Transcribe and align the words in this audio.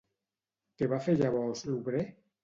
Què 0.81 0.87
va 0.93 0.99
fer 1.07 1.15
llavors 1.19 1.61
l'obrer? 1.67 2.01